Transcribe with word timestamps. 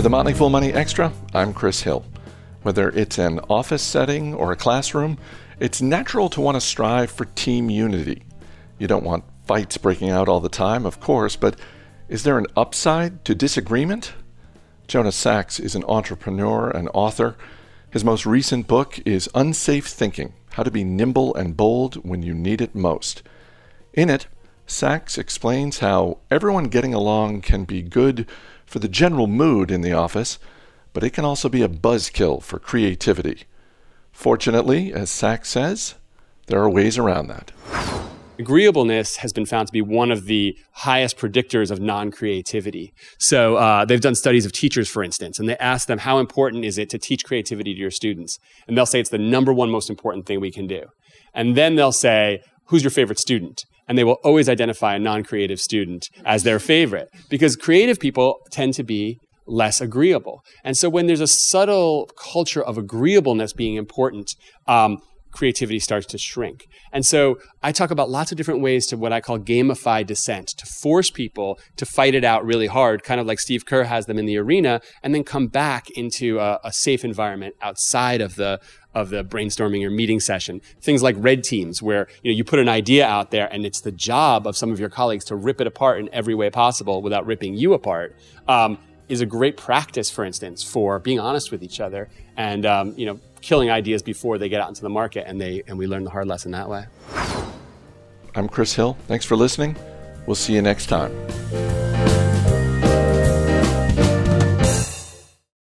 With 0.00 0.04
the 0.04 0.08
Motley 0.08 0.32
Fool 0.32 0.48
Money 0.48 0.72
Extra, 0.72 1.12
I'm 1.34 1.52
Chris 1.52 1.82
Hill. 1.82 2.06
Whether 2.62 2.88
it's 2.88 3.18
an 3.18 3.38
office 3.50 3.82
setting 3.82 4.32
or 4.32 4.50
a 4.50 4.56
classroom, 4.56 5.18
it's 5.58 5.82
natural 5.82 6.30
to 6.30 6.40
want 6.40 6.54
to 6.56 6.60
strive 6.62 7.10
for 7.10 7.26
team 7.26 7.68
unity. 7.68 8.22
You 8.78 8.86
don't 8.86 9.04
want 9.04 9.24
fights 9.44 9.76
breaking 9.76 10.08
out 10.08 10.26
all 10.26 10.40
the 10.40 10.48
time, 10.48 10.86
of 10.86 11.00
course, 11.00 11.36
but 11.36 11.54
is 12.08 12.22
there 12.22 12.38
an 12.38 12.46
upside 12.56 13.26
to 13.26 13.34
disagreement? 13.34 14.14
Jonah 14.88 15.12
Sachs 15.12 15.60
is 15.60 15.74
an 15.74 15.84
entrepreneur 15.86 16.70
and 16.70 16.88
author. 16.94 17.36
His 17.90 18.02
most 18.02 18.24
recent 18.24 18.66
book 18.66 18.98
is 19.04 19.28
Unsafe 19.34 19.86
Thinking 19.86 20.32
How 20.52 20.62
to 20.62 20.70
Be 20.70 20.82
Nimble 20.82 21.34
and 21.34 21.58
Bold 21.58 21.96
When 21.96 22.22
You 22.22 22.32
Need 22.32 22.62
It 22.62 22.74
Most. 22.74 23.22
In 23.92 24.08
it, 24.08 24.28
Sachs 24.66 25.18
explains 25.18 25.80
how 25.80 26.20
everyone 26.30 26.68
getting 26.68 26.94
along 26.94 27.42
can 27.42 27.64
be 27.64 27.82
good 27.82 28.26
for 28.70 28.78
the 28.78 28.88
general 28.88 29.26
mood 29.26 29.70
in 29.70 29.82
the 29.82 29.92
office 29.92 30.38
but 30.92 31.04
it 31.04 31.10
can 31.10 31.24
also 31.24 31.48
be 31.48 31.62
a 31.62 31.68
buzzkill 31.68 32.42
for 32.42 32.58
creativity. 32.58 33.44
Fortunately, 34.12 34.92
as 34.92 35.10
Sachs 35.10 35.48
says, 35.48 35.94
there 36.46 36.60
are 36.60 36.68
ways 36.68 36.98
around 36.98 37.28
that. 37.28 37.52
Agreeableness 38.38 39.16
has 39.16 39.32
been 39.34 39.44
found 39.44 39.68
to 39.68 39.72
be 39.72 39.82
one 39.82 40.10
of 40.10 40.24
the 40.24 40.56
highest 40.72 41.18
predictors 41.18 41.70
of 41.70 41.78
non 41.78 42.10
creativity. 42.10 42.94
So, 43.18 43.56
uh, 43.56 43.84
they've 43.84 44.00
done 44.00 44.14
studies 44.14 44.46
of 44.46 44.52
teachers, 44.52 44.88
for 44.88 45.02
instance, 45.02 45.38
and 45.38 45.46
they 45.46 45.58
ask 45.58 45.86
them, 45.86 45.98
How 45.98 46.18
important 46.18 46.64
is 46.64 46.78
it 46.78 46.88
to 46.90 46.98
teach 46.98 47.24
creativity 47.24 47.74
to 47.74 47.78
your 47.78 47.90
students? 47.90 48.38
And 48.66 48.76
they'll 48.76 48.86
say 48.86 48.98
it's 48.98 49.10
the 49.10 49.18
number 49.18 49.52
one 49.52 49.70
most 49.70 49.90
important 49.90 50.24
thing 50.24 50.40
we 50.40 50.50
can 50.50 50.66
do. 50.66 50.86
And 51.34 51.54
then 51.54 51.76
they'll 51.76 51.92
say, 51.92 52.40
Who's 52.70 52.84
your 52.84 52.92
favorite 52.92 53.18
student? 53.18 53.64
And 53.88 53.98
they 53.98 54.04
will 54.04 54.18
always 54.22 54.48
identify 54.48 54.94
a 54.94 54.98
non 54.98 55.24
creative 55.24 55.60
student 55.60 56.08
as 56.24 56.44
their 56.44 56.60
favorite 56.60 57.08
because 57.28 57.56
creative 57.56 57.98
people 57.98 58.38
tend 58.50 58.74
to 58.74 58.84
be 58.84 59.18
less 59.44 59.80
agreeable. 59.80 60.44
And 60.62 60.76
so 60.76 60.88
when 60.88 61.08
there's 61.08 61.20
a 61.20 61.26
subtle 61.26 62.08
culture 62.16 62.62
of 62.62 62.78
agreeableness 62.78 63.52
being 63.52 63.74
important, 63.74 64.36
um, 64.68 64.98
creativity 65.30 65.78
starts 65.78 66.06
to 66.06 66.18
shrink. 66.18 66.68
And 66.92 67.04
so 67.06 67.38
I 67.62 67.72
talk 67.72 67.90
about 67.90 68.10
lots 68.10 68.32
of 68.32 68.36
different 68.36 68.60
ways 68.60 68.86
to 68.88 68.96
what 68.96 69.12
I 69.12 69.20
call 69.20 69.38
gamify 69.38 70.06
dissent, 70.06 70.48
to 70.48 70.66
force 70.66 71.10
people 71.10 71.58
to 71.76 71.86
fight 71.86 72.14
it 72.14 72.24
out 72.24 72.44
really 72.44 72.66
hard, 72.66 73.02
kind 73.02 73.20
of 73.20 73.26
like 73.26 73.40
Steve 73.40 73.64
Kerr 73.66 73.84
has 73.84 74.06
them 74.06 74.18
in 74.18 74.26
the 74.26 74.36
arena, 74.36 74.80
and 75.02 75.14
then 75.14 75.24
come 75.24 75.46
back 75.46 75.90
into 75.90 76.38
a, 76.38 76.58
a 76.64 76.72
safe 76.72 77.04
environment 77.04 77.54
outside 77.62 78.20
of 78.20 78.36
the 78.36 78.60
of 78.92 79.10
the 79.10 79.22
brainstorming 79.22 79.84
or 79.84 79.90
meeting 79.90 80.18
session. 80.18 80.60
Things 80.80 81.02
like 81.02 81.14
red 81.18 81.44
teams, 81.44 81.82
where 81.82 82.08
you 82.22 82.32
know 82.32 82.36
you 82.36 82.44
put 82.44 82.58
an 82.58 82.68
idea 82.68 83.06
out 83.06 83.30
there, 83.30 83.46
and 83.52 83.64
it's 83.64 83.80
the 83.80 83.92
job 83.92 84.46
of 84.46 84.56
some 84.56 84.72
of 84.72 84.80
your 84.80 84.88
colleagues 84.88 85.24
to 85.26 85.36
rip 85.36 85.60
it 85.60 85.66
apart 85.66 86.00
in 86.00 86.08
every 86.12 86.34
way 86.34 86.50
possible 86.50 87.02
without 87.02 87.26
ripping 87.26 87.54
you 87.54 87.72
apart. 87.72 88.16
Um, 88.48 88.78
is 89.10 89.20
a 89.20 89.26
great 89.26 89.56
practice, 89.56 90.08
for 90.08 90.24
instance, 90.24 90.62
for 90.62 90.98
being 90.98 91.18
honest 91.18 91.50
with 91.50 91.62
each 91.62 91.80
other 91.80 92.08
and 92.36 92.64
um, 92.64 92.94
you 92.96 93.06
know 93.06 93.18
killing 93.40 93.70
ideas 93.70 94.02
before 94.02 94.38
they 94.38 94.48
get 94.48 94.60
out 94.60 94.68
into 94.68 94.82
the 94.82 94.88
market, 94.88 95.24
and 95.26 95.40
they 95.40 95.62
and 95.66 95.76
we 95.76 95.86
learn 95.86 96.04
the 96.04 96.10
hard 96.10 96.26
lesson 96.26 96.52
that 96.52 96.68
way. 96.68 96.86
I'm 98.34 98.48
Chris 98.48 98.74
Hill. 98.74 98.96
Thanks 99.08 99.24
for 99.24 99.36
listening. 99.36 99.76
We'll 100.26 100.36
see 100.36 100.54
you 100.54 100.62
next 100.62 100.86
time. 100.86 101.10